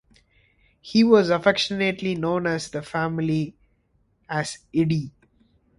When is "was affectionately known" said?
1.03-2.47